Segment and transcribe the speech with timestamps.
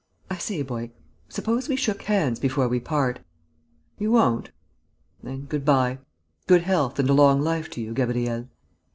[0.31, 0.89] I say, boy...
[1.29, 3.19] suppose we shook hands before we part?
[3.99, 4.49] You won't?
[5.21, 5.99] Then good bye.
[6.47, 8.49] Good health and a long life to you, Gabriel!..."